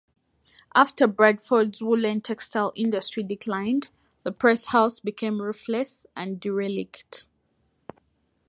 After 0.73 1.05
Bradford's 1.05 1.83
woollen 1.83 2.21
textile 2.21 2.73
industry 2.75 3.21
declined, 3.21 3.91
the 4.23 4.31
Press 4.31 4.65
House 4.65 4.99
became 4.99 5.39
roofless 5.39 6.07
and 6.15 6.39
derelict. 6.39 7.27